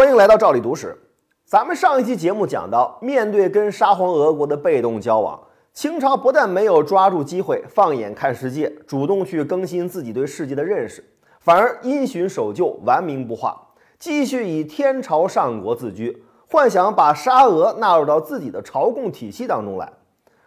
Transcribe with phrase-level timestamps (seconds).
[0.00, 0.96] 欢迎来到赵理读史。
[1.44, 5.38] 咱们上一期节目讲到，面对跟沙皇俄国的被动交往，
[5.74, 11.04] 清朝不但没有抓住机会放眼看世界，主动去更新自己对世界的认识，
[11.40, 13.60] 反而因循守旧，顽名不化，
[13.98, 19.92] 继续以天朝上国自居，幻想把沙俄纳入到自己的朝贡体系当中来。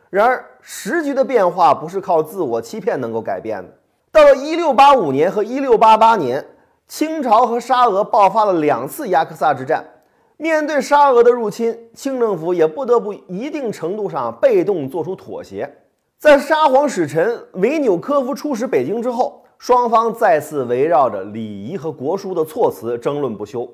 [0.09, 3.69] 然而，时局的变化不是靠自我欺骗能够改变的。
[4.11, 6.43] 到了一六八五年和一六八八年。
[6.87, 9.83] 清朝和沙俄爆发了两次雅克萨之战，
[10.37, 15.77] 面对沙俄的入侵，清政府也不得不一定程度上被动做出妥协。
[16.19, 23.69] 在沙皇使臣维纽科夫出使北京之后，双方再次围绕着礼仪和国书的措辞争论不休。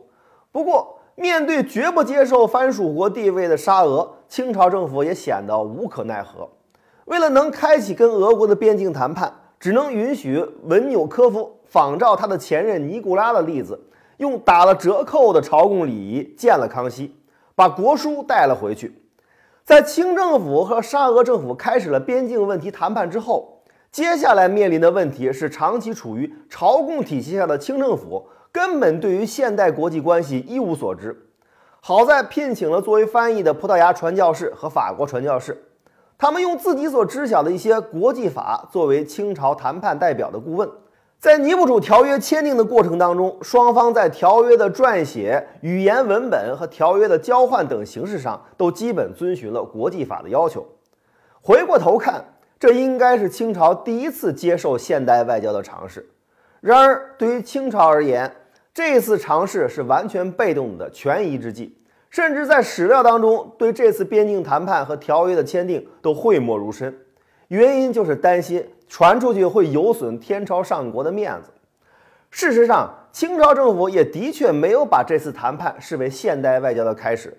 [0.51, 6.47] 不过，面对绝不接受藩属国地位的沙俄，清朝政府也显得无可奈何。
[7.05, 11.55] 为了能开启跟俄国的边境谈判，只能允许文纽科夫。
[11.69, 13.79] 仿照他的前任尼古拉的例子，
[14.17, 17.15] 用打了折扣的朝贡礼仪见了康熙，
[17.53, 18.99] 把国书带了回去。
[19.63, 31.29] 在清政府和沙俄政府开始了边境问题谈判之后，接下来面临的问题是，长期处于朝贡体系下的清政府根本对于现代国际关系一无所知。
[31.81, 35.68] 好在聘请了作为翻译的葡萄牙传教士和法国传教士，
[36.19, 40.69] 他们用自己所知晓的一些国际法作为清朝谈判代表的顾问。
[41.17, 50.67] 在尼布楚条约签订的过程当中，双方在条约的撰写、语言文本和条约的交换等形式上，都基本遵循了国际法的要求。
[51.41, 52.25] 回过头看，
[52.59, 56.09] 这应该是清朝第一次接受现代外交的尝试。
[56.59, 58.29] 然而，对于清朝而言，
[58.73, 61.77] 这次尝试是完全被动的权宜之计，
[62.09, 66.97] 甚至在史料当中对这次边境谈判和条约的签订都讳莫如深。
[67.49, 68.67] 原因就是担心。
[68.91, 71.51] 传出去会有损天朝上国的面子。
[72.31, 77.37] 事实上，清朝政府也的确没有把这次谈判视为现代外交的开始。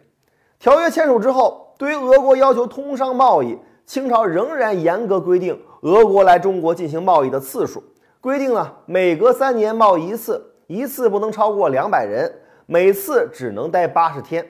[0.60, 7.82] 条约签署之后，对于俄国要求通商贸易，清朝仍然严格规定俄国来中国进行贸易的次数，
[8.20, 12.32] 规定了每隔三年贸易一次，一次不能超过两百人，
[12.66, 14.46] 每次只能待八十天。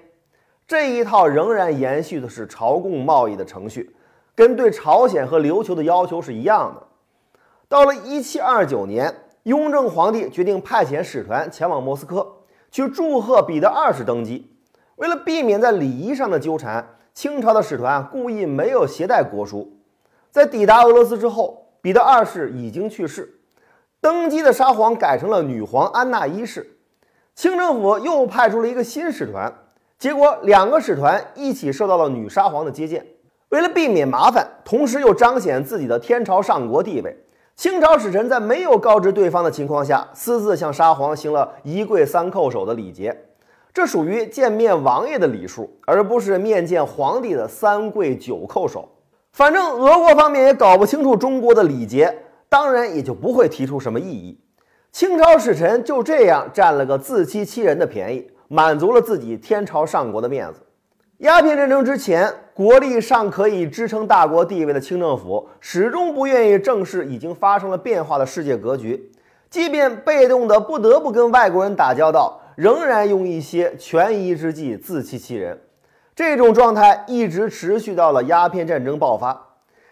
[0.71, 3.93] 这一套仍然延续的是朝贡贸易的程序，
[4.37, 6.87] 跟对朝鲜和琉球的要求是一样的。
[7.69, 12.25] 到了一七二九年，雍正皇帝决定派遣使团前往莫斯科，
[12.71, 14.49] 去祝贺彼得二世登基。
[14.95, 19.77] 为了避免在礼仪上的纠缠，清朝的使团故意没有携带国书。
[20.31, 23.41] 在抵达俄罗斯之后，彼得二世已经去世，
[24.01, 26.79] 登基的沙皇改成了女皇安娜一世。
[27.35, 29.53] 清政府又派出了一个新使团，
[30.01, 33.07] 结果两个使团一起受到了女沙皇的接见。
[33.51, 37.15] 为了避免麻烦，同时又彰显自己的天朝上国地位。
[37.55, 43.15] 清朝使臣在没有告知对方的情况下，私自向沙皇行了一跪三叩首的礼节，
[43.75, 48.89] 这属于见面王爷的礼数，而不是面见皇帝的三跪九叩首。
[49.35, 54.41] 反正俄国方面也搞不清楚中国的礼节，当然也就不会提出什么异议。
[54.93, 60.61] 清朝使臣就这样占了个自欺欺人的便宜，满足了自己天朝上国的面子。
[61.19, 69.13] 鸦片战争之前，国力尚可以支撑大国地位的清政府，始终不愿意正视已经发生了变化的世界格局。
[69.49, 75.57] 即便被动的不得不跟外国人打交道，仍然用一些权宜之计自欺欺人。
[76.17, 79.47] 这种状态一直持续到了鸦片战争爆发，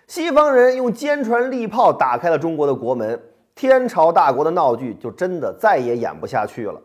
[0.09, 3.23] 西方人用坚船利炮打开了中国的国门，
[3.55, 6.81] 天朝大国的闹剧就真的再也演不下去了。